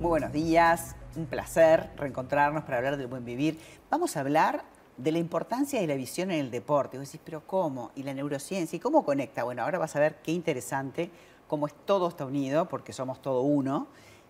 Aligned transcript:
Muy 0.00 0.10
buenos 0.10 0.32
días, 0.32 0.94
un 1.16 1.26
placer 1.26 1.90
reencontrarnos 1.96 2.64
para 2.64 2.76
hablar 2.76 2.96
del 2.96 3.06
buen 3.06 3.24
vivir. 3.24 3.58
Vamos 3.90 4.16
a 4.16 4.20
hablar 4.20 4.64
de 4.96 5.12
la 5.12 5.18
importancia 5.18 5.80
de 5.80 5.86
la 5.86 5.94
visión 5.94 6.30
en 6.30 6.40
el 6.40 6.50
deporte. 6.50 6.98
Vos 6.98 7.08
decís, 7.08 7.20
pero 7.24 7.46
¿cómo? 7.46 7.90
¿Y 7.96 8.02
la 8.02 8.14
neurociencia? 8.14 8.76
¿Y 8.76 8.80
cómo 8.80 9.04
conecta? 9.04 9.44
Bueno, 9.44 9.62
ahora 9.62 9.78
vas 9.78 9.96
a 9.96 10.00
ver 10.00 10.16
qué 10.22 10.32
interesante, 10.32 11.10
cómo 11.48 11.66
es 11.66 11.74
todo 11.84 12.08
está 12.08 12.24
unido, 12.24 12.68
porque 12.68 12.92
somos 12.92 13.20
todo 13.20 13.42
uno. 13.42 13.88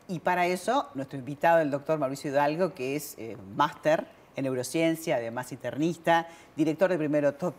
Y 0.08 0.20
para 0.20 0.46
eso, 0.46 0.88
nuestro 0.94 1.18
invitado, 1.18 1.58
el 1.60 1.70
doctor 1.70 1.98
Mauricio 1.98 2.30
Hidalgo, 2.30 2.74
que 2.74 2.96
es 2.96 3.14
eh, 3.18 3.36
máster 3.56 4.06
en 4.36 4.44
neurociencia, 4.44 5.16
además 5.16 5.50
internista, 5.50 6.28
director 6.54 6.90
de 6.90 6.98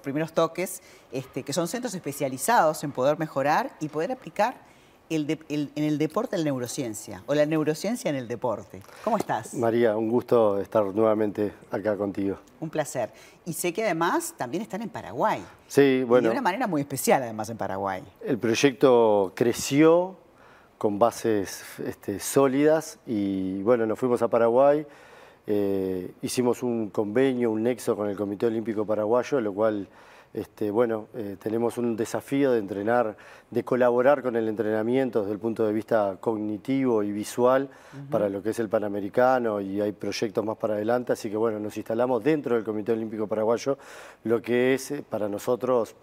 primeros 0.01 0.33
toques, 0.33 0.81
este, 1.11 1.43
que 1.43 1.53
son 1.53 1.67
centros 1.67 1.93
especializados 1.93 2.83
en 2.83 2.91
poder 2.91 3.19
mejorar 3.19 3.75
y 3.79 3.89
poder 3.89 4.11
aplicar 4.11 4.67
en 5.09 5.71
el 5.75 5.97
deporte 5.97 6.37
la 6.37 6.43
neurociencia 6.43 7.23
o 7.27 7.33
la 7.33 7.45
neurociencia 7.45 8.09
en 8.09 8.15
el 8.15 8.27
deporte. 8.27 8.81
¿Cómo 9.03 9.17
estás? 9.17 9.53
María, 9.53 9.95
un 9.95 10.09
gusto 10.09 10.59
estar 10.59 10.83
nuevamente 10.83 11.53
acá 11.71 11.95
contigo. 11.95 12.37
Un 12.59 12.69
placer. 12.69 13.11
Y 13.45 13.53
sé 13.53 13.73
que 13.73 13.83
además 13.83 14.33
también 14.35 14.63
están 14.63 14.81
en 14.81 14.89
Paraguay. 14.89 15.43
Sí, 15.67 16.03
bueno. 16.03 16.27
de 16.27 16.31
una 16.33 16.41
manera 16.41 16.67
muy 16.67 16.81
especial 16.81 17.23
además 17.23 17.49
en 17.49 17.57
Paraguay. 17.57 18.03
El 18.25 18.37
proyecto 18.37 19.31
creció 19.35 20.17
con 20.77 20.99
bases 20.99 21.63
este, 21.85 22.19
sólidas 22.19 22.99
y 23.05 23.61
bueno, 23.63 23.85
nos 23.85 23.97
fuimos 23.97 24.21
a 24.21 24.27
Paraguay. 24.27 24.85
Eh, 25.49 26.11
hicimos 26.21 26.61
un 26.61 26.89
convenio, 26.89 27.51
un 27.51 27.63
nexo 27.63 27.95
con 27.95 28.09
el 28.09 28.17
Comité 28.17 28.47
Olímpico 28.47 28.85
Paraguayo, 28.85 29.39
lo 29.39 29.53
cual 29.53 29.87
este, 30.33 30.69
bueno, 30.69 31.07
eh, 31.15 31.37
tenemos 31.41 31.77
un 31.77 31.95
desafío 31.95 32.51
de 32.51 32.59
entrenar, 32.59 33.15
de 33.49 33.63
colaborar 33.63 34.21
con 34.21 34.35
el 34.35 34.47
entrenamiento 34.47 35.21
desde 35.21 35.33
el 35.33 35.39
punto 35.39 35.65
de 35.65 35.73
vista 35.73 36.17
cognitivo 36.19 37.01
y 37.01 37.11
visual 37.11 37.69
para 38.11 38.29
lo 38.29 38.43
que 38.43 38.49
es 38.49 38.59
el 38.59 38.67
Panamericano 38.67 39.61
y 39.61 39.79
hay 39.79 39.93
proyectos 39.93 40.43
más 40.43 40.57
para 40.57 40.75
adelante, 40.75 41.13
así 41.13 41.29
que 41.29 41.37
bueno, 41.37 41.59
nos 41.59 41.75
instalamos 41.77 42.23
dentro 42.23 42.55
del 42.55 42.63
Comité 42.63 42.91
Olímpico 42.91 43.25
Paraguayo, 43.25 43.77
lo 44.25 44.41
que 44.41 44.73
es 44.73 44.91
eh, 44.91 45.03
para 45.09 45.29
nosotros 45.29 45.95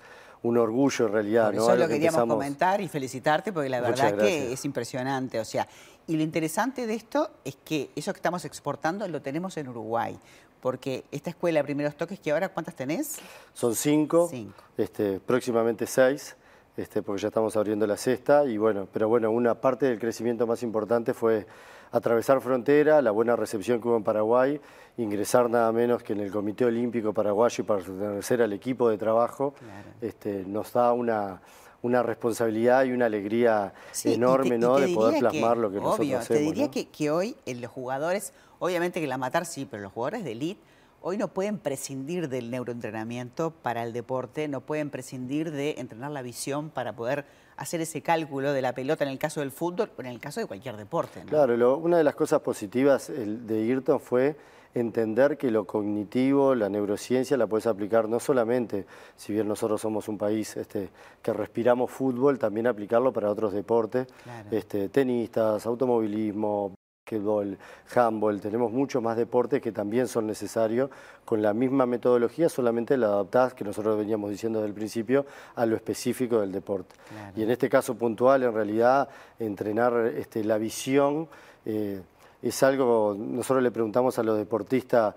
un 0.42 0.58
orgullo 0.58 1.06
en 1.06 1.12
realidad. 1.12 1.46
Por 1.46 1.54
eso 1.54 1.76
lo 1.76 1.88
queríamos 1.88 2.26
comentar 2.26 2.80
y 2.80 2.88
felicitarte 2.88 3.52
porque 3.52 3.68
la 3.68 3.80
verdad 3.80 4.16
que 4.16 4.52
es 4.52 4.64
impresionante, 4.64 5.38
o 5.38 5.44
sea, 5.44 5.66
y 6.06 6.16
lo 6.16 6.22
interesante 6.22 6.86
de 6.86 6.94
esto 6.94 7.30
es 7.44 7.56
que 7.64 7.90
eso 7.96 8.12
que 8.12 8.18
estamos 8.18 8.44
exportando 8.44 9.06
lo 9.08 9.22
tenemos 9.22 9.56
en 9.56 9.68
Uruguay 9.68 10.18
porque 10.64 11.04
esta 11.12 11.28
escuela 11.28 11.60
de 11.60 11.64
primeros 11.64 11.94
toques, 11.94 12.18
que 12.18 12.32
ahora 12.32 12.48
cuántas 12.48 12.74
tenés? 12.74 13.18
Son 13.52 13.74
cinco, 13.74 14.30
Este, 14.78 15.20
próximamente 15.20 15.86
seis, 15.86 16.36
este, 16.74 17.02
porque 17.02 17.20
ya 17.20 17.28
estamos 17.28 17.54
abriendo 17.58 17.86
la 17.86 17.98
sexta, 17.98 18.46
y 18.46 18.56
bueno, 18.56 18.88
pero 18.90 19.06
bueno, 19.06 19.30
una 19.30 19.60
parte 19.60 19.84
del 19.84 19.98
crecimiento 19.98 20.46
más 20.46 20.62
importante 20.62 21.12
fue 21.12 21.46
atravesar 21.92 22.40
frontera, 22.40 23.02
la 23.02 23.10
buena 23.10 23.36
recepción 23.36 23.78
que 23.78 23.88
hubo 23.88 23.98
en 23.98 24.04
Paraguay, 24.04 24.58
ingresar 24.96 25.50
nada 25.50 25.70
menos 25.70 26.02
que 26.02 26.14
en 26.14 26.20
el 26.20 26.32
Comité 26.32 26.64
Olímpico 26.64 27.12
Paraguayo 27.12 27.62
y 27.62 27.66
para 27.66 27.80
pertenecer 27.80 28.40
al 28.40 28.54
equipo 28.54 28.88
de 28.88 28.96
trabajo, 28.96 29.52
este, 30.00 30.44
nos 30.46 30.72
da 30.72 30.94
una 30.94 31.42
una 31.84 32.02
responsabilidad 32.02 32.84
y 32.84 32.92
una 32.92 33.06
alegría 33.06 33.74
enorme 34.04 34.56
¿no? 34.56 34.78
de 34.78 34.88
poder 34.88 35.18
plasmar 35.20 35.58
lo 35.58 35.70
que 35.70 35.76
nosotros 35.76 36.12
hacemos. 36.14 36.28
Te 36.28 36.38
diría 36.38 36.70
que, 36.70 36.88
que, 36.88 37.10
hoy 37.10 37.36
los 37.44 37.70
jugadores, 37.70 38.32
obviamente 38.58 39.02
que 39.02 39.06
la 39.06 39.18
matar 39.18 39.44
sí, 39.44 39.68
pero 39.70 39.82
los 39.82 39.92
jugadores 39.92 40.24
de 40.24 40.32
elite 40.32 40.60
hoy 41.06 41.18
no 41.18 41.28
pueden 41.28 41.58
prescindir 41.58 42.30
del 42.30 42.50
neuroentrenamiento 42.50 43.50
para 43.50 43.82
el 43.82 43.92
deporte, 43.92 44.48
no 44.48 44.62
pueden 44.62 44.88
prescindir 44.88 45.50
de 45.50 45.74
entrenar 45.76 46.10
la 46.10 46.22
visión 46.22 46.70
para 46.70 46.96
poder 46.96 47.26
hacer 47.58 47.82
ese 47.82 48.00
cálculo 48.00 48.54
de 48.54 48.62
la 48.62 48.72
pelota 48.74 49.04
en 49.04 49.10
el 49.10 49.18
caso 49.18 49.40
del 49.40 49.50
fútbol 49.50 49.90
o 49.96 50.00
en 50.00 50.06
el 50.06 50.18
caso 50.18 50.40
de 50.40 50.46
cualquier 50.46 50.78
deporte. 50.78 51.20
Claro, 51.26 51.76
una 51.76 51.98
de 51.98 52.04
las 52.04 52.14
cosas 52.14 52.40
positivas 52.40 53.12
de 53.14 53.54
Ayrton 53.54 54.00
fue 54.00 54.34
entender 54.72 55.36
que 55.36 55.50
lo 55.50 55.66
cognitivo, 55.66 56.54
la 56.54 56.70
neurociencia 56.70 57.36
la 57.36 57.46
puedes 57.46 57.66
aplicar 57.66 58.08
no 58.08 58.18
solamente, 58.18 58.86
si 59.14 59.34
bien 59.34 59.46
nosotros 59.46 59.82
somos 59.82 60.08
un 60.08 60.16
país 60.16 60.56
este, 60.56 60.88
que 61.20 61.34
respiramos 61.34 61.90
fútbol, 61.90 62.38
también 62.38 62.66
aplicarlo 62.66 63.12
para 63.12 63.30
otros 63.30 63.52
deportes, 63.52 64.08
este, 64.50 64.88
tenistas, 64.88 65.66
automovilismo, 65.66 66.72
básquetbol, 67.04 67.58
handball, 67.94 68.40
tenemos 68.40 68.72
muchos 68.72 69.02
más 69.02 69.16
deportes 69.16 69.60
que 69.60 69.72
también 69.72 70.08
son 70.08 70.26
necesarios 70.26 70.88
con 71.26 71.42
la 71.42 71.52
misma 71.52 71.84
metodología, 71.84 72.48
solamente 72.48 72.96
la 72.96 73.08
adaptás, 73.08 73.52
que 73.52 73.62
nosotros 73.62 73.98
veníamos 73.98 74.30
diciendo 74.30 74.60
desde 74.60 74.68
el 74.68 74.74
principio, 74.74 75.26
a 75.54 75.66
lo 75.66 75.76
específico 75.76 76.40
del 76.40 76.50
deporte. 76.50 76.94
Y 77.36 77.42
en 77.42 77.50
este 77.50 77.68
caso 77.68 77.94
puntual, 77.94 78.42
en 78.42 78.54
realidad, 78.54 79.08
entrenar 79.38 80.12
este, 80.16 80.42
la 80.44 80.58
visión... 80.58 81.28
Eh, 81.66 82.00
es 82.42 82.62
algo, 82.62 83.16
nosotros 83.18 83.62
le 83.62 83.70
preguntamos 83.70 84.18
a 84.18 84.22
los 84.22 84.36
deportistas 84.36 85.14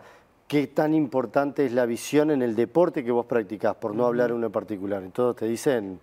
qué 0.47 0.67
tan 0.67 0.93
importante 0.93 1.65
es 1.65 1.73
la 1.73 1.85
visión 1.85 2.31
en 2.31 2.41
el 2.41 2.55
deporte 2.55 3.03
que 3.03 3.11
vos 3.11 3.25
practicás, 3.25 3.75
por 3.75 3.93
no 3.93 4.05
hablar 4.05 4.31
uno 4.31 4.45
en 4.45 4.51
particular. 4.53 5.03
Entonces 5.03 5.37
te 5.37 5.45
dicen 5.45 5.99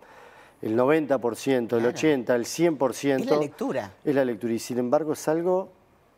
el 0.64 0.78
90%, 0.78 1.76
el 1.76 1.84
80%, 1.84 2.34
el 2.34 2.44
100%. 2.46 3.20
Es 3.20 3.26
la 3.26 3.36
lectura. 3.36 3.92
Es 4.02 4.14
la 4.14 4.24
lectura 4.24 4.54
y 4.54 4.58
sin 4.58 4.78
embargo 4.78 5.12
es 5.12 5.28
algo 5.28 5.68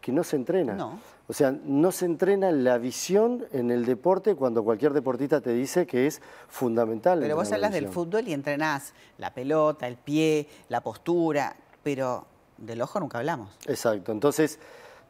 que 0.00 0.12
no 0.12 0.22
se 0.22 0.36
entrena. 0.36 0.74
No. 0.74 1.00
O 1.26 1.32
sea, 1.32 1.50
no 1.50 1.90
se 1.90 2.04
entrena 2.06 2.52
la 2.52 2.78
visión 2.78 3.44
en 3.50 3.72
el 3.72 3.84
deporte 3.84 4.36
cuando 4.36 4.62
cualquier 4.62 4.92
deportista 4.92 5.40
te 5.40 5.52
dice 5.52 5.84
que 5.84 6.06
es 6.06 6.22
fundamental. 6.46 7.18
Pero 7.18 7.34
vos 7.34 7.50
hablas 7.50 7.72
del 7.72 7.88
fútbol 7.88 8.28
y 8.28 8.32
entrenás 8.32 8.94
la 9.18 9.34
pelota, 9.34 9.88
el 9.88 9.96
pie, 9.96 10.46
la 10.68 10.80
postura, 10.80 11.56
pero 11.82 12.24
del 12.56 12.80
ojo 12.80 13.00
nunca 13.00 13.18
hablamos. 13.18 13.50
Exacto. 13.66 14.12
Entonces, 14.12 14.60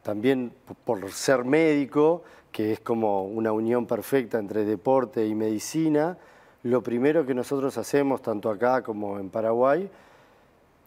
también 0.01 0.51
por 0.83 1.11
ser 1.11 1.45
médico, 1.45 2.23
que 2.51 2.73
es 2.73 2.79
como 2.79 3.25
una 3.25 3.51
unión 3.51 3.85
perfecta 3.85 4.39
entre 4.39 4.65
deporte 4.65 5.27
y 5.27 5.35
medicina, 5.35 6.17
lo 6.63 6.81
primero 6.81 7.25
que 7.25 7.33
nosotros 7.33 7.77
hacemos, 7.77 8.21
tanto 8.21 8.49
acá 8.49 8.81
como 8.81 9.19
en 9.19 9.29
Paraguay, 9.29 9.89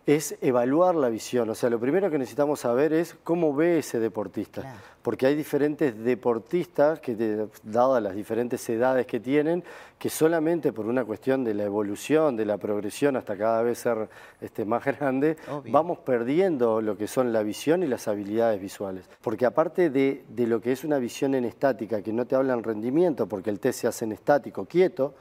es 0.07 0.37
evaluar 0.41 0.95
la 0.95 1.09
visión. 1.09 1.49
O 1.51 1.55
sea, 1.55 1.71
lo 1.71 1.79
primero 1.79 2.11
que 2.11 2.19
necesitamos 2.19 2.61
saber 2.61 2.93
es 2.93 3.17
cómo 3.23 3.55
ve 3.55 3.79
ese 3.79 4.01
deportista. 4.01 4.75
Porque 5.03 5.27
hay 5.27 5.35
diferentes 5.35 5.97
deportistas, 6.03 7.01
que 7.01 7.47
dadas 7.63 8.03
las 8.03 8.15
diferentes 8.15 8.67
edades 8.69 9.07
que 9.07 9.21
tienen, 9.21 9.63
que 9.99 10.11
solamente 10.11 10.73
por 10.73 10.87
una 10.87 11.05
cuestión 11.05 11.45
de 11.45 11.55
la 11.55 11.65
evolución, 11.65 12.37
de 12.37 12.45
la 12.45 12.59
progresión 12.59 13.17
hasta 13.17 13.37
cada 13.37 13.63
vez 13.63 13.79
ser 13.79 14.09
este, 14.41 14.65
más 14.65 14.85
grande, 14.99 15.37
vamos 15.71 15.99
perdiendo 15.99 16.81
lo 16.81 16.97
que 16.97 17.07
son 17.07 17.33
la 17.33 17.43
visión 17.43 17.83
y 17.83 17.87
las 17.87 18.09
habilidades 18.09 18.61
visuales. 18.61 19.09
Porque 19.23 19.47
aparte 19.47 19.91
de, 19.91 20.25
de 20.29 20.47
lo 20.47 20.61
que 20.61 20.73
es 20.73 20.83
una 20.83 20.99
visión 20.99 21.35
en 21.35 21.45
estática, 21.45 22.03
que 22.03 22.13
no 22.13 22.27
te 22.27 22.35
habla 22.35 22.55
en 22.55 22.63
rendimiento, 22.63 23.27
porque 23.29 23.51
el 23.51 23.61
test 23.61 23.81
se 23.81 23.87
hace 23.87 24.07
en 24.07 24.13
estático, 24.13 24.65
quieto, 24.65 25.15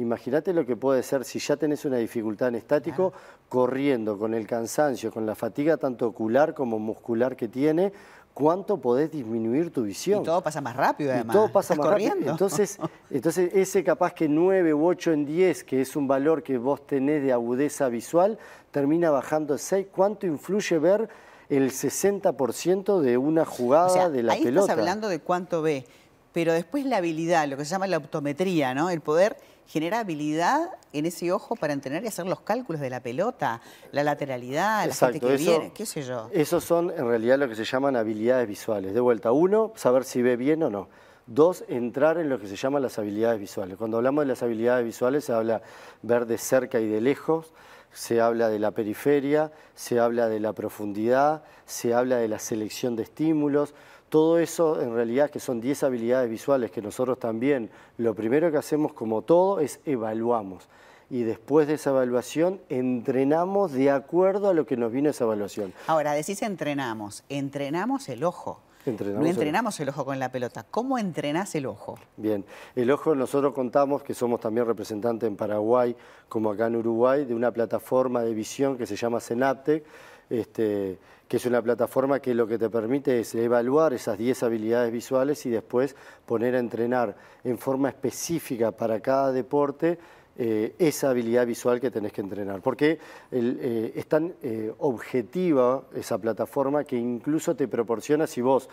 Imagínate 0.00 0.54
lo 0.54 0.64
que 0.64 0.76
puede 0.76 1.02
ser 1.02 1.24
si 1.24 1.38
ya 1.38 1.56
tenés 1.56 1.84
una 1.84 1.98
dificultad 1.98 2.48
en 2.48 2.54
estático, 2.54 3.12
corriendo 3.48 4.18
con 4.18 4.32
el 4.32 4.46
cansancio, 4.46 5.12
con 5.12 5.26
la 5.26 5.34
fatiga 5.34 5.76
tanto 5.76 6.06
ocular 6.06 6.54
como 6.54 6.78
muscular 6.78 7.36
que 7.36 7.48
tiene, 7.48 7.92
cuánto 8.32 8.78
podés 8.80 9.10
disminuir 9.10 9.70
tu 9.70 9.82
visión. 9.82 10.22
Y 10.22 10.24
todo 10.24 10.42
pasa 10.42 10.62
más 10.62 10.74
rápido, 10.74 11.12
además. 11.12 11.36
Y 11.36 11.38
todo 11.38 11.52
pasa 11.52 11.74
más 11.74 11.86
rápido. 11.88 12.30
Entonces, 12.30 12.78
entonces, 13.10 13.54
ese 13.54 13.84
capaz 13.84 14.14
que 14.14 14.28
9 14.28 14.72
u 14.72 14.86
8 14.86 15.12
en 15.12 15.26
10, 15.26 15.64
que 15.64 15.82
es 15.82 15.94
un 15.96 16.08
valor 16.08 16.42
que 16.42 16.56
vos 16.56 16.86
tenés 16.86 17.22
de 17.22 17.32
agudeza 17.32 17.88
visual, 17.88 18.38
termina 18.70 19.10
bajando 19.10 19.54
a 19.54 19.58
6. 19.58 19.88
¿Cuánto 19.92 20.26
influye 20.26 20.78
ver 20.78 21.08
el 21.50 21.70
60% 21.70 23.00
de 23.00 23.18
una 23.18 23.44
jugada 23.44 24.08
de 24.08 24.22
la 24.22 24.34
pelota? 24.34 24.60
Estás 24.60 24.78
hablando 24.78 25.08
de 25.08 25.18
cuánto 25.18 25.60
ve, 25.60 25.84
pero 26.32 26.54
después 26.54 26.86
la 26.86 26.98
habilidad, 26.98 27.46
lo 27.48 27.58
que 27.58 27.66
se 27.66 27.72
llama 27.72 27.86
la 27.86 27.98
optometría, 27.98 28.72
¿no? 28.72 28.88
El 28.88 29.02
poder 29.02 29.36
genera 29.70 30.00
habilidad 30.00 30.68
en 30.92 31.06
ese 31.06 31.30
ojo 31.30 31.54
para 31.54 31.72
entrenar 31.72 32.02
y 32.02 32.08
hacer 32.08 32.26
los 32.26 32.40
cálculos 32.40 32.80
de 32.80 32.90
la 32.90 33.00
pelota, 33.00 33.60
la 33.92 34.02
lateralidad, 34.02 34.84
la 34.84 34.92
gente 34.92 35.20
que 35.20 35.36
viene, 35.36 35.72
qué 35.72 35.86
sé 35.86 36.02
yo. 36.02 36.28
Esos 36.32 36.64
son 36.64 36.90
en 36.90 37.06
realidad 37.06 37.38
lo 37.38 37.48
que 37.48 37.54
se 37.54 37.64
llaman 37.64 37.94
habilidades 37.94 38.48
visuales. 38.48 38.92
De 38.92 38.98
vuelta, 38.98 39.30
uno, 39.30 39.72
saber 39.76 40.02
si 40.02 40.22
ve 40.22 40.36
bien 40.36 40.64
o 40.64 40.70
no. 40.70 40.88
Dos, 41.26 41.62
entrar 41.68 42.18
en 42.18 42.28
lo 42.28 42.40
que 42.40 42.48
se 42.48 42.56
llaman 42.56 42.82
las 42.82 42.98
habilidades 42.98 43.38
visuales. 43.38 43.76
Cuando 43.76 43.98
hablamos 43.98 44.24
de 44.24 44.28
las 44.28 44.42
habilidades 44.42 44.84
visuales 44.84 45.24
se 45.24 45.32
habla 45.32 45.62
ver 46.02 46.26
de 46.26 46.36
cerca 46.36 46.80
y 46.80 46.88
de 46.88 47.00
lejos, 47.00 47.52
se 47.92 48.20
habla 48.20 48.48
de 48.48 48.58
la 48.58 48.70
periferia, 48.70 49.52
se 49.74 49.98
habla 49.98 50.28
de 50.28 50.40
la 50.40 50.52
profundidad, 50.52 51.42
se 51.66 51.94
habla 51.94 52.16
de 52.16 52.28
la 52.28 52.38
selección 52.38 52.96
de 52.96 53.02
estímulos. 53.02 53.74
Todo 54.08 54.38
eso 54.38 54.80
en 54.80 54.94
realidad 54.94 55.30
que 55.30 55.40
son 55.40 55.60
10 55.60 55.84
habilidades 55.84 56.28
visuales 56.28 56.70
que 56.70 56.82
nosotros 56.82 57.18
también 57.18 57.70
lo 57.98 58.14
primero 58.14 58.50
que 58.50 58.58
hacemos 58.58 58.92
como 58.92 59.22
todo 59.22 59.60
es 59.60 59.80
evaluamos 59.84 60.68
y 61.10 61.24
después 61.24 61.66
de 61.66 61.74
esa 61.74 61.90
evaluación 61.90 62.60
entrenamos 62.68 63.72
de 63.72 63.90
acuerdo 63.90 64.48
a 64.48 64.54
lo 64.54 64.64
que 64.64 64.76
nos 64.76 64.92
vino 64.92 65.10
esa 65.10 65.24
evaluación. 65.24 65.74
Ahora, 65.88 66.12
decís 66.12 66.40
entrenamos, 66.42 67.24
entrenamos 67.28 68.08
el 68.08 68.22
ojo. 68.24 68.60
No 68.86 69.26
entrenamos 69.26 69.78
el... 69.80 69.88
ojo 69.90 70.04
con 70.04 70.18
la 70.18 70.32
pelota. 70.32 70.64
¿Cómo 70.70 70.98
entrenás 70.98 71.54
el 71.54 71.66
ojo? 71.66 71.98
Bien, 72.16 72.44
el 72.74 72.90
ojo 72.90 73.14
nosotros 73.14 73.52
contamos 73.52 74.02
que 74.02 74.14
somos 74.14 74.40
también 74.40 74.66
representantes 74.66 75.26
en 75.28 75.36
Paraguay, 75.36 75.94
como 76.28 76.50
acá 76.50 76.66
en 76.66 76.76
Uruguay, 76.76 77.24
de 77.24 77.34
una 77.34 77.50
plataforma 77.50 78.22
de 78.22 78.32
visión 78.32 78.78
que 78.78 78.86
se 78.86 78.96
llama 78.96 79.20
Cenaptec, 79.20 79.84
este, 80.30 80.98
que 81.28 81.36
es 81.36 81.46
una 81.46 81.60
plataforma 81.60 82.20
que 82.20 82.34
lo 82.34 82.46
que 82.46 82.58
te 82.58 82.70
permite 82.70 83.20
es 83.20 83.34
evaluar 83.34 83.92
esas 83.92 84.16
10 84.16 84.42
habilidades 84.44 84.92
visuales 84.92 85.44
y 85.46 85.50
después 85.50 85.94
poner 86.26 86.54
a 86.54 86.58
entrenar 86.58 87.14
en 87.44 87.58
forma 87.58 87.88
específica 87.88 88.72
para 88.72 89.00
cada 89.00 89.30
deporte 89.30 89.98
eh, 90.42 90.74
esa 90.78 91.10
habilidad 91.10 91.46
visual 91.46 91.82
que 91.82 91.90
tenés 91.90 92.14
que 92.14 92.22
entrenar. 92.22 92.62
Porque 92.62 92.98
eh, 93.30 93.92
es 93.94 94.06
tan 94.06 94.32
eh, 94.42 94.72
objetiva 94.78 95.82
esa 95.94 96.16
plataforma 96.16 96.82
que 96.84 96.96
incluso 96.96 97.54
te 97.54 97.68
proporciona, 97.68 98.26
si 98.26 98.40
vos 98.40 98.66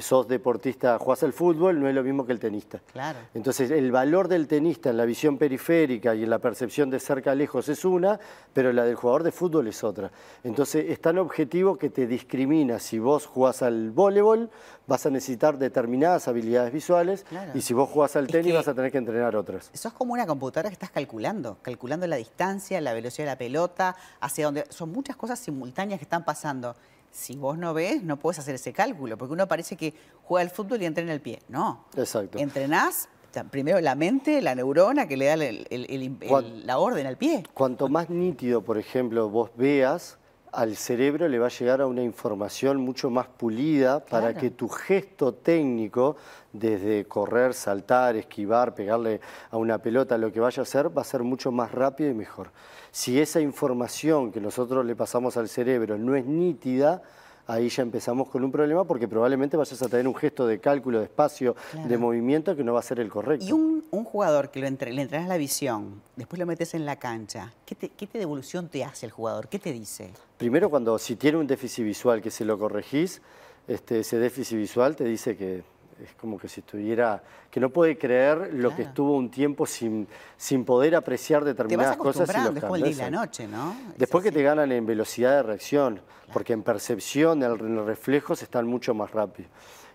sos 0.00 0.26
deportista, 0.26 0.98
jugás 0.98 1.22
al 1.22 1.32
fútbol, 1.32 1.78
no 1.78 1.88
es 1.88 1.94
lo 1.94 2.02
mismo 2.02 2.26
que 2.26 2.32
el 2.32 2.40
tenista. 2.40 2.80
Claro. 2.92 3.20
Entonces, 3.34 3.70
el 3.70 3.92
valor 3.92 4.26
del 4.26 4.48
tenista 4.48 4.90
en 4.90 4.96
la 4.96 5.04
visión 5.04 5.38
periférica 5.38 6.12
y 6.12 6.24
en 6.24 6.30
la 6.30 6.40
percepción 6.40 6.90
de 6.90 6.98
cerca 6.98 7.36
lejos 7.36 7.68
es 7.68 7.84
una, 7.84 8.18
pero 8.52 8.72
la 8.72 8.84
del 8.84 8.96
jugador 8.96 9.22
de 9.22 9.30
fútbol 9.30 9.68
es 9.68 9.84
otra. 9.84 10.10
Entonces, 10.42 10.86
es 10.88 11.00
tan 11.00 11.18
objetivo 11.18 11.78
que 11.78 11.90
te 11.90 12.08
discrimina. 12.08 12.80
Si 12.80 12.98
vos 12.98 13.26
jugás 13.26 13.62
al 13.62 13.92
voleibol, 13.92 14.50
vas 14.88 15.06
a 15.06 15.10
necesitar 15.10 15.56
determinadas 15.56 16.26
habilidades 16.26 16.72
visuales 16.72 17.24
y 17.54 17.60
si 17.60 17.74
vos 17.74 17.88
jugás 17.88 18.16
al 18.16 18.26
tenis, 18.26 18.54
vas 18.54 18.66
a 18.66 18.74
tener 18.74 18.90
que 18.90 18.98
entrenar 18.98 19.36
otras. 19.36 19.70
Eso 19.72 19.86
es 19.86 19.94
como 19.94 20.14
una 20.14 20.26
computadora 20.26 20.68
que 20.68 20.74
estás 20.74 20.90
calculando 20.90 21.11
calculando, 21.12 21.58
calculando 21.60 22.06
la 22.06 22.16
distancia, 22.16 22.80
la 22.80 22.94
velocidad 22.94 23.26
de 23.26 23.32
la 23.32 23.36
pelota, 23.36 23.96
hacia 24.20 24.46
donde... 24.46 24.64
Son 24.70 24.90
muchas 24.90 25.14
cosas 25.14 25.38
simultáneas 25.38 25.98
que 25.98 26.04
están 26.04 26.24
pasando. 26.24 26.74
Si 27.10 27.36
vos 27.36 27.58
no 27.58 27.74
ves, 27.74 28.02
no 28.02 28.16
puedes 28.16 28.38
hacer 28.38 28.54
ese 28.54 28.72
cálculo, 28.72 29.18
porque 29.18 29.34
uno 29.34 29.46
parece 29.46 29.76
que 29.76 29.92
juega 30.24 30.40
al 30.42 30.50
fútbol 30.50 30.80
y 30.80 30.86
entrena 30.86 31.12
el 31.12 31.20
pie. 31.20 31.42
No. 31.48 31.84
Exacto. 31.94 32.38
Entrenás 32.38 33.10
primero 33.50 33.78
la 33.80 33.94
mente, 33.94 34.40
la 34.40 34.54
neurona 34.54 35.06
que 35.06 35.18
le 35.18 35.26
da 35.26 35.36
la 35.36 36.78
orden 36.78 37.06
al 37.06 37.18
pie. 37.18 37.44
Cuanto 37.52 37.90
más 37.90 38.08
nítido, 38.08 38.62
por 38.62 38.78
ejemplo, 38.78 39.28
vos 39.28 39.50
veas, 39.54 40.16
al 40.52 40.76
cerebro 40.76 41.28
le 41.28 41.38
va 41.38 41.46
a 41.46 41.50
llegar 41.50 41.80
a 41.80 41.86
una 41.86 42.02
información 42.02 42.78
mucho 42.78 43.08
más 43.08 43.26
pulida 43.26 44.04
para 44.04 44.34
que 44.34 44.50
tu 44.50 44.68
gesto 44.68 45.32
técnico, 45.32 46.16
desde 46.52 47.06
correr, 47.06 47.54
saltar, 47.54 48.16
esquivar, 48.16 48.74
pegarle 48.74 49.20
a 49.50 49.56
una 49.56 49.78
pelota, 49.78 50.18
lo 50.18 50.30
que 50.30 50.40
vaya 50.40 50.60
a 50.60 50.64
hacer, 50.64 50.96
va 50.96 51.00
a 51.00 51.06
ser 51.06 51.22
mucho 51.22 51.50
más 51.50 51.72
rápido 51.72 52.10
y 52.10 52.14
mejor. 52.14 52.50
Si 52.90 53.18
esa 53.18 53.40
información 53.40 54.30
que 54.30 54.42
nosotros 54.42 54.84
le 54.84 54.94
pasamos 54.94 55.38
al 55.38 55.48
cerebro 55.48 55.96
no 55.96 56.14
es 56.14 56.26
nítida, 56.26 57.02
ahí 57.46 57.68
ya 57.68 57.82
empezamos 57.82 58.28
con 58.28 58.44
un 58.44 58.52
problema 58.52 58.84
porque 58.84 59.08
probablemente 59.08 59.56
vayas 59.56 59.80
a 59.82 59.88
tener 59.88 60.06
un 60.06 60.14
gesto 60.14 60.46
de 60.46 60.58
cálculo, 60.58 60.98
de 60.98 61.04
espacio, 61.04 61.56
de 61.86 61.98
movimiento 61.98 62.56
que 62.56 62.64
no 62.64 62.72
va 62.72 62.80
a 62.80 62.82
ser 62.82 63.00
el 63.00 63.08
correcto. 63.08 63.44
Y 63.44 63.52
un, 63.52 63.82
jugador 64.04 64.50
que 64.50 64.60
lo 64.60 64.66
entre, 64.66 64.92
le 64.92 65.02
entrenas 65.02 65.28
la 65.28 65.36
visión, 65.36 66.02
después 66.16 66.38
lo 66.38 66.44
metes 66.44 66.74
en 66.74 66.84
la 66.84 66.96
cancha, 66.96 67.52
¿qué, 67.64 67.74
te, 67.74 67.88
¿qué 67.88 68.06
devolución 68.12 68.68
te 68.68 68.84
hace 68.84 69.06
el 69.06 69.12
jugador? 69.12 69.48
¿Qué 69.48 69.58
te 69.58 69.72
dice? 69.72 70.10
Primero 70.36 70.68
cuando 70.68 70.98
si 70.98 71.16
tiene 71.16 71.38
un 71.38 71.46
déficit 71.46 71.84
visual 71.84 72.20
que 72.20 72.30
se 72.30 72.44
lo 72.44 72.58
corregís, 72.58 73.22
este, 73.68 74.00
ese 74.00 74.18
déficit 74.18 74.58
visual 74.58 74.96
te 74.96 75.04
dice 75.04 75.36
que 75.36 75.62
es 76.02 76.14
como 76.14 76.38
que 76.38 76.48
si 76.48 76.60
estuviera, 76.60 77.22
que 77.50 77.60
no 77.60 77.70
puede 77.70 77.96
creer 77.96 78.52
lo 78.54 78.74
que 78.74 78.82
estuvo 78.82 79.16
un 79.16 79.30
tiempo 79.30 79.66
sin, 79.66 80.06
sin 80.36 80.64
poder 80.64 80.94
apreciar 80.94 81.44
determinadas 81.44 81.96
cosas. 81.96 82.28
Y 82.28 82.44
los 82.44 82.54
después 82.54 82.82
del 82.82 82.94
día 82.94 83.08
y 83.08 83.10
la 83.10 83.18
noche, 83.18 83.46
¿no? 83.46 83.76
Después 83.96 84.24
que 84.24 84.32
te 84.32 84.42
ganan 84.42 84.72
en 84.72 84.86
velocidad 84.86 85.36
de 85.36 85.42
reacción, 85.42 86.00
porque 86.32 86.52
en 86.52 86.62
percepción, 86.62 87.42
en 87.42 87.74
los 87.76 87.86
reflejos 87.86 88.42
están 88.42 88.66
mucho 88.66 88.94
más 88.94 89.10
rápido. 89.10 89.48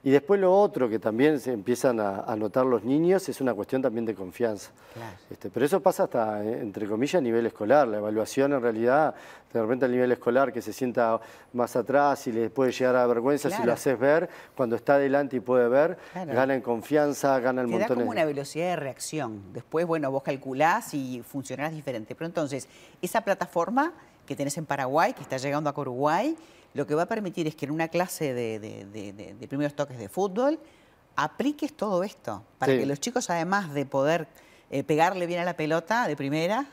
Y 0.07 0.11
después 0.11 0.39
lo 0.39 0.57
otro 0.57 0.87
que 0.87 0.99
también 0.99 1.37
se 1.37 1.51
empiezan 1.51 1.99
a, 1.99 2.33
notar 2.37 2.65
los 2.65 2.81
niños 2.85 3.27
es 3.27 3.41
una 3.41 3.53
cuestión 3.53 3.81
también 3.81 4.05
de 4.05 4.15
confianza. 4.15 4.71
Este, 5.29 5.49
pero 5.49 5.65
eso 5.65 5.81
pasa 5.81 6.03
hasta, 6.03 6.45
eh, 6.45 6.61
entre 6.61 6.87
comillas, 6.87 7.15
a 7.15 7.21
nivel 7.21 7.45
escolar. 7.45 7.89
La 7.89 7.97
evaluación 7.97 8.53
en 8.53 8.61
realidad, 8.61 9.13
de 9.51 9.61
repente 9.61 9.83
a 9.83 9.89
nivel 9.89 10.09
escolar, 10.13 10.53
que 10.53 10.61
se 10.61 10.71
sienta 10.71 11.19
más 11.51 11.75
atrás 11.75 12.25
y 12.27 12.31
le 12.31 12.49
puede 12.49 12.71
llegar 12.71 12.95
a 12.95 13.05
vergüenza 13.05 13.49
si 13.49 13.61
lo 13.63 13.73
haces 13.73 13.99
ver, 13.99 14.29
cuando 14.55 14.77
está 14.77 14.93
adelante 14.93 15.35
y 15.35 15.39
puede 15.41 15.67
ver, 15.67 15.97
gana 16.13 16.55
en 16.55 16.61
confianza, 16.61 17.37
gana 17.41 17.59
el 17.59 17.67
montón. 17.67 17.89
Da 17.89 17.95
como 17.95 18.09
una 18.09 18.23
velocidad 18.23 18.67
de 18.67 18.75
reacción. 18.77 19.51
Después, 19.51 19.85
bueno, 19.85 20.09
vos 20.09 20.23
calculás 20.23 20.93
y 20.93 21.21
funcionarás 21.21 21.73
diferente. 21.73 22.15
Pero 22.15 22.27
entonces, 22.27 22.69
esa 23.01 23.19
plataforma 23.19 23.91
que 24.25 24.37
tenés 24.37 24.57
en 24.57 24.65
Paraguay, 24.65 25.11
que 25.11 25.23
está 25.23 25.35
llegando 25.35 25.69
a 25.69 25.73
Uruguay, 25.75 26.37
lo 26.73 26.85
que 26.85 26.95
va 26.95 27.03
a 27.03 27.07
permitir 27.07 27.47
es 27.47 27.55
que 27.55 27.65
en 27.65 27.71
una 27.71 27.87
clase 27.87 28.33
de, 28.33 29.47
primeros 29.47 29.73
toques 29.73 29.97
de 29.97 30.09
fútbol 30.09 30.59
apliques 31.15 31.73
todo 31.73 32.03
esto, 32.03 32.43
para 32.57 32.77
que 32.77 32.85
los 32.85 32.99
chicos, 32.99 33.29
además 33.29 33.73
de 33.73 33.85
poder 33.85 34.27
eh, 34.69 34.83
pegarle 34.83 35.27
bien 35.27 35.39
a 35.39 35.45
la 35.45 35.55
pelota 35.55 36.07
de 36.09 36.17
primera. 36.17 36.65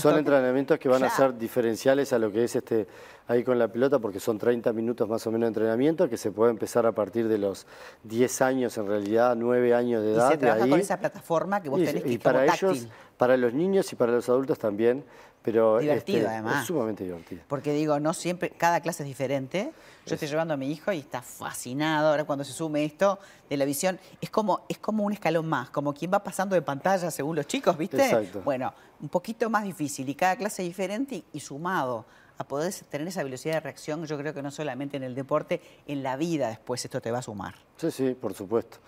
son 0.00 0.18
entrenamientos 0.18 0.78
que 0.78 0.88
van 0.88 1.02
a 1.02 1.10
ser 1.10 1.36
diferenciales 1.36 2.12
a 2.12 2.18
lo 2.18 2.30
que 2.30 2.44
es 2.44 2.54
este 2.54 2.86
ahí 3.26 3.42
con 3.42 3.58
la 3.58 3.66
pelota, 3.66 3.98
porque 3.98 4.20
son 4.20 4.38
30 4.38 4.72
minutos 4.72 5.08
más 5.08 5.26
o 5.26 5.32
menos 5.32 5.46
de 5.46 5.48
entrenamiento, 5.48 6.08
que 6.08 6.16
se 6.16 6.30
puede 6.30 6.52
empezar 6.52 6.86
a 6.86 6.92
partir 6.92 7.26
de 7.28 7.38
los 7.38 7.66
10 8.04 8.42
años, 8.42 8.78
en 8.78 8.86
realidad 8.86 9.36
9 9.36 9.74
años 9.74 10.02
de 10.02 10.12
edad. 10.12 10.28
Y 10.28 10.32
se 10.32 10.38
trabaja 10.38 10.68
con 10.68 10.80
esa 10.80 10.98
plataforma 10.98 11.60
que 11.60 11.68
vos 11.68 11.80
tenés 11.84 12.02
que 12.02 12.12
y 12.12 12.18
para 12.18 12.44
ellos, 12.46 12.86
para 13.16 13.36
los 13.36 13.52
niños 13.52 13.92
y 13.92 13.96
para 13.96 14.12
los 14.12 14.28
adultos 14.28 14.58
también, 14.58 15.04
pero 15.42 15.78
divertido 15.78 16.18
este, 16.18 16.30
además. 16.30 16.62
Es 16.62 16.66
sumamente 16.66 17.04
divertido. 17.04 17.42
Porque 17.48 17.72
digo, 17.72 17.98
no 17.98 18.12
siempre, 18.12 18.50
cada 18.50 18.80
clase 18.80 19.02
es 19.02 19.08
diferente. 19.08 19.72
Yo 20.06 20.14
estoy 20.14 20.28
llevando 20.28 20.54
a 20.54 20.56
mi 20.56 20.70
hijo 20.70 20.92
y 20.92 20.98
está 20.98 21.22
fascinado 21.22 22.08
ahora 22.08 22.24
cuando 22.24 22.44
se 22.44 22.52
sume 22.52 22.84
esto 22.84 23.18
de 23.48 23.56
la 23.56 23.64
visión. 23.64 23.98
Es 24.20 24.30
como, 24.30 24.64
es 24.68 24.78
como 24.78 25.04
un 25.04 25.12
escalón 25.12 25.48
más, 25.48 25.70
como 25.70 25.94
quien 25.94 26.12
va 26.12 26.22
pasando 26.22 26.54
de 26.54 26.62
pantalla 26.62 27.10
según 27.10 27.36
los 27.36 27.46
chicos, 27.46 27.76
¿viste? 27.76 28.02
Exacto. 28.02 28.42
Bueno, 28.42 28.72
un 29.00 29.08
poquito 29.08 29.48
más 29.48 29.64
difícil 29.64 30.08
y 30.08 30.14
cada 30.14 30.36
clase 30.36 30.62
es 30.62 30.68
diferente 30.68 31.22
y 31.32 31.40
sumado 31.40 32.04
a 32.40 32.44
poder 32.44 32.72
tener 32.88 33.06
esa 33.06 33.22
velocidad 33.22 33.54
de 33.54 33.60
reacción, 33.60 34.06
yo 34.06 34.16
creo 34.16 34.32
que 34.32 34.40
no 34.40 34.50
solamente 34.50 34.96
en 34.96 35.02
el 35.02 35.14
deporte, 35.14 35.60
en 35.86 36.02
la 36.02 36.16
vida 36.16 36.48
después 36.48 36.82
esto 36.82 36.98
te 36.98 37.10
va 37.10 37.18
a 37.18 37.22
sumar. 37.22 37.54
Sí, 37.76 37.90
sí, 37.90 38.16
por 38.18 38.32
supuesto. 38.32 38.78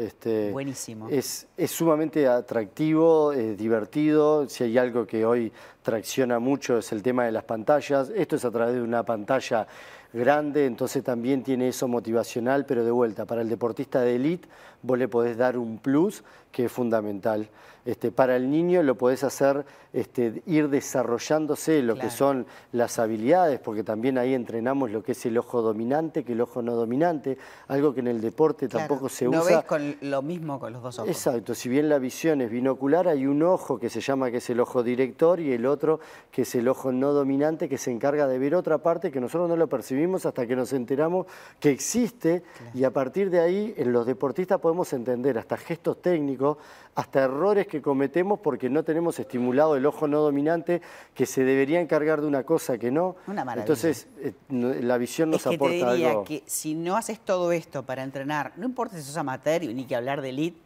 Este, 0.00 0.50
Buenísimo. 0.50 1.08
Es, 1.10 1.46
sumamente 1.66 2.26
atractivo, 2.26 3.32
es 3.32 3.56
divertido. 3.58 4.48
Si 4.48 4.64
hay 4.64 4.78
algo 4.78 5.06
que 5.06 5.24
hoy 5.24 5.52
tracciona 5.82 6.38
mucho 6.38 6.78
es 6.78 6.90
el 6.92 7.02
tema 7.02 7.24
de 7.24 7.32
las 7.32 7.44
pantallas. 7.44 8.10
Esto 8.14 8.36
es 8.36 8.44
a 8.44 8.50
través 8.50 8.74
de 8.74 8.82
una 8.82 9.02
pantalla 9.04 9.66
grande, 10.12 10.66
entonces 10.66 11.04
también 11.04 11.42
tiene 11.42 11.68
eso 11.68 11.88
motivacional, 11.88 12.66
pero 12.66 12.84
de 12.84 12.90
vuelta, 12.90 13.26
para 13.26 13.42
el 13.42 13.48
deportista 13.48 14.00
de 14.00 14.16
élite 14.16 14.48
vos 14.82 14.98
le 14.98 15.08
podés 15.08 15.36
dar 15.36 15.58
un 15.58 15.78
plus 15.78 16.24
que 16.52 16.64
es 16.66 16.72
fundamental. 16.72 17.48
Este, 17.84 18.10
para 18.10 18.36
el 18.36 18.50
niño 18.50 18.82
lo 18.82 18.96
podés 18.96 19.24
hacer 19.24 19.64
este, 19.92 20.42
ir 20.46 20.68
desarrollándose 20.68 21.82
lo 21.82 21.96
que 21.96 22.10
son 22.10 22.46
las 22.72 22.98
habilidades, 22.98 23.58
porque 23.58 23.82
también 23.82 24.18
ahí 24.18 24.34
entrenamos 24.34 24.90
lo 24.90 25.02
que 25.02 25.12
es 25.12 25.26
el 25.26 25.38
ojo 25.38 25.62
dominante 25.62 26.22
que 26.22 26.32
el 26.32 26.40
ojo 26.42 26.60
no 26.60 26.74
dominante, 26.74 27.38
algo 27.68 27.94
que 27.94 28.00
en 28.00 28.08
el 28.08 28.20
deporte 28.20 28.68
tampoco 28.68 29.08
se 29.08 29.28
usa. 29.28 29.38
No 29.38 29.44
ves 29.44 29.64
con 29.64 29.96
lo 30.02 30.20
mismo 30.20 30.60
con 30.60 30.74
los 30.74 30.82
dos 30.82 30.98
ojos. 30.98 31.10
Exacto, 31.10 31.54
si 31.54 31.68
bien 31.68 31.88
la 31.88 31.98
visión 31.98 32.42
es 32.42 32.50
binocular, 32.50 33.08
hay 33.08 33.26
un 33.26 33.42
ojo 33.42 33.78
que 33.78 33.88
se 33.88 34.00
llama 34.00 34.30
que 34.30 34.38
es 34.38 34.50
el 34.50 34.60
ojo 34.60 34.82
director 34.82 35.40
y 35.40 35.52
el 35.52 35.64
otro 35.64 36.00
que 36.30 36.42
es 36.42 36.54
el 36.54 36.68
ojo 36.68 36.92
no 36.92 37.12
dominante 37.12 37.68
que 37.68 37.78
se 37.78 37.90
encarga 37.90 38.28
de 38.28 38.38
ver 38.38 38.54
otra 38.54 38.78
parte 38.78 39.10
que 39.10 39.20
nosotros 39.20 39.48
no 39.48 39.56
lo 39.56 39.68
percibimos 39.68 39.99
hasta 40.26 40.46
que 40.46 40.56
nos 40.56 40.72
enteramos 40.72 41.26
que 41.58 41.70
existe 41.70 42.42
y 42.74 42.84
a 42.84 42.90
partir 42.90 43.30
de 43.30 43.40
ahí 43.40 43.74
en 43.76 43.92
los 43.92 44.06
deportistas 44.06 44.58
podemos 44.60 44.92
entender 44.92 45.38
hasta 45.38 45.56
gestos 45.56 46.00
técnicos, 46.00 46.56
hasta 46.94 47.24
errores 47.24 47.66
que 47.66 47.82
cometemos 47.82 48.40
porque 48.40 48.70
no 48.70 48.82
tenemos 48.82 49.18
estimulado 49.18 49.76
el 49.76 49.86
ojo 49.86 50.08
no 50.08 50.20
dominante 50.20 50.80
que 51.14 51.26
se 51.26 51.44
debería 51.44 51.80
encargar 51.80 52.20
de 52.20 52.26
una 52.26 52.44
cosa 52.44 52.78
que 52.78 52.90
no. 52.90 53.16
Una 53.26 53.44
maravilla. 53.44 53.64
Entonces, 53.64 54.08
eh, 54.18 54.32
la 54.48 54.98
visión 54.98 55.30
nos 55.30 55.42
es 55.42 55.48
que 55.48 55.54
aporta 55.56 55.90
te 55.90 55.92
diría 55.92 56.14
que 56.24 56.42
si 56.46 56.74
no 56.74 56.96
haces 56.96 57.20
todo 57.20 57.52
esto 57.52 57.82
para 57.82 58.02
entrenar, 58.02 58.52
no 58.56 58.64
importa 58.64 58.96
si 58.96 59.02
sos 59.02 59.16
amateur 59.16 59.62
ni 59.62 59.84
que 59.84 59.96
hablar 59.96 60.22
de 60.22 60.30
elite, 60.30 60.58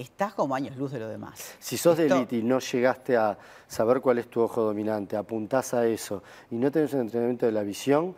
estás 0.00 0.34
como 0.34 0.54
años 0.54 0.76
luz 0.76 0.92
de 0.92 0.98
lo 0.98 1.08
demás. 1.08 1.54
Si 1.58 1.76
sos 1.76 1.96
de 1.96 2.06
elite 2.06 2.36
y 2.36 2.42
no 2.42 2.58
llegaste 2.58 3.16
a 3.16 3.38
saber 3.68 4.00
cuál 4.00 4.18
es 4.18 4.28
tu 4.28 4.40
ojo 4.40 4.62
dominante, 4.62 5.16
apuntás 5.16 5.74
a 5.74 5.86
eso 5.86 6.22
y 6.50 6.56
no 6.56 6.70
tenés 6.70 6.92
un 6.94 7.00
entrenamiento 7.00 7.46
de 7.46 7.52
la 7.52 7.62
visión, 7.62 8.14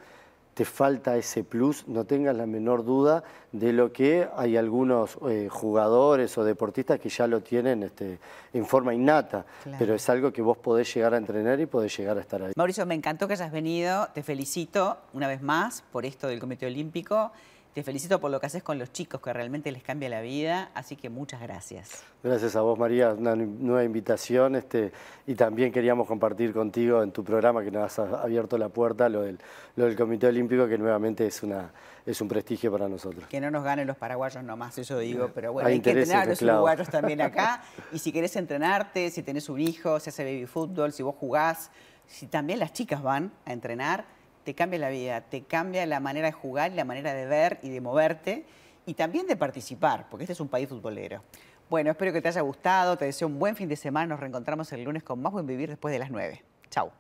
te 0.55 0.65
falta 0.65 1.17
ese 1.17 1.45
plus, 1.45 1.89
no 1.89 2.05
tengas 2.05 2.37
la 2.37 2.47
menor 2.47 2.85
duda 2.85 3.25
de 3.53 3.73
lo 3.73 3.93
que 3.93 4.29
hay 4.37 4.57
algunos 4.57 5.17
eh, 5.29 5.49
jugadores 5.51 6.37
o 6.37 6.45
deportistas 6.45 7.01
que 7.01 7.09
ya 7.09 7.27
lo 7.27 7.41
tienen 7.41 7.83
este, 7.83 8.19
en 8.53 8.67
forma 8.67 8.95
innata, 8.95 9.47
pero 9.79 9.95
es 9.95 10.09
algo 10.11 10.33
que 10.33 10.43
vos 10.43 10.59
podés 10.59 10.93
llegar 10.95 11.15
a 11.15 11.17
entrenar 11.17 11.59
y 11.61 11.67
podés 11.67 11.97
llegar 11.97 12.19
a 12.19 12.21
estar 12.21 12.43
ahí. 12.43 12.53
Mauricio, 12.57 12.85
me 12.85 12.95
encantó 12.95 13.27
que 13.27 13.35
hayas 13.35 13.53
venido, 13.53 14.09
te 14.13 14.23
felicito 14.23 14.99
una 15.15 15.27
vez 15.27 15.43
más 15.43 15.83
por 15.91 16.05
esto 16.05 16.29
del 16.29 16.39
Comité 16.39 16.67
Olímpico. 16.67 17.33
Te 17.75 17.83
felicito 17.83 18.21
por 18.21 18.31
lo 18.31 18.39
que 18.39 18.45
haces 18.45 18.63
con 18.63 18.79
los 18.79 18.93
chicos, 18.93 19.23
que 19.23 19.33
realmente 19.33 19.73
les 19.73 19.83
cambia 19.83 20.11
la 20.11 20.21
vida, 20.21 20.71
así 20.75 20.95
que 20.95 21.09
muchas 21.09 21.41
gracias. 21.41 22.03
Gracias 22.23 22.55
a 22.55 22.61
vos, 22.61 22.79
María, 22.79 23.15
una 23.15 23.35
nueva 23.35 23.83
invitación 23.83 24.57
este, 24.57 24.93
y 25.27 25.35
también 25.35 25.73
queríamos 25.73 26.07
compartir 26.07 26.53
contigo 26.53 27.03
en 27.03 27.13
tu 27.13 27.25
programa 27.25 27.65
que 27.65 27.71
nos 27.71 27.99
has 27.99 28.13
abierto 28.13 28.59
la 28.59 28.69
puerta 28.69 29.09
lo 29.09 29.23
del, 29.23 29.39
lo 29.77 29.87
del 29.87 29.97
Comité 29.97 30.27
Olímpico, 30.27 30.69
que 30.69 30.77
nuevamente 30.77 31.27
es, 31.27 31.43
una, 31.43 31.71
es 32.05 32.21
un 32.21 32.29
prestigio 32.29 32.71
para 32.71 32.91
nosotros. 32.91 33.25
Que 33.29 33.41
no 33.41 33.51
nos 33.51 33.65
ganen 33.65 33.87
los 33.87 33.97
paraguayos 33.97 34.45
nomás, 34.45 34.77
eso 34.77 34.99
digo, 34.99 35.31
pero 35.35 35.55
bueno, 35.55 35.71
hay, 35.71 35.81
que 35.81 35.93
entrenar 35.93 36.25
a 36.25 36.27
los 36.27 36.43
uruguayos 36.43 36.91
también 36.91 37.23
acá. 37.23 37.63
y 37.91 37.99
si 37.99 38.13
querés 38.13 38.37
entrenarte, 38.37 39.11
si 39.11 39.23
tenés 39.23 39.49
un 39.49 39.61
hijo, 39.61 39.99
si 39.99 40.11
hace 40.11 40.25
baby 40.25 40.45
fútbol, 40.45 40.93
si 40.93 41.03
vos 41.03 41.15
jugás, 41.19 41.71
si 42.07 42.27
también 42.27 42.59
las 42.59 42.75
chicas 42.75 43.03
van 43.03 43.33
a 43.47 43.55
entrenar, 43.55 44.05
te 44.45 44.55
cambia 44.55 44.79
la 44.79 44.89
vida, 44.89 45.21
te 45.23 45.43
cambia 45.43 45.85
la 45.87 46.01
manera 46.01 46.27
de 46.27 46.33
jugar, 46.33 46.73
la 46.73 46.85
manera 46.85 47.15
de 47.15 47.27
ver 47.27 47.59
y 47.63 47.71
de 47.71 47.81
moverte 47.81 48.45
y 48.87 48.95
también 48.95 49.27
de 49.27 49.37
participar, 49.37 50.07
porque 50.11 50.25
este 50.25 50.33
es 50.33 50.41
un 50.41 50.49
país 50.49 50.69
futbolero. 50.69 51.23
Bueno, 51.71 51.91
espero 51.91 52.13
que 52.13 52.21
te 52.21 52.29
haya 52.29 52.43
gustado, 52.43 52.97
te 52.97 53.07
deseo 53.07 53.29
un 53.29 53.39
buen 53.39 53.57
fin 53.57 53.69
de 53.69 53.77
semana, 53.77 54.07
nos 54.07 54.21
reencontramos 54.21 54.73
el 54.73 54.83
lunes 54.83 55.03
con 55.03 55.23
más 55.23 55.33
Buen 55.33 55.47
Vivir 55.47 55.71
después 55.71 55.93
de 55.93 55.99
las 55.99 56.11
9. 56.11 56.43
Chau. 56.71 56.91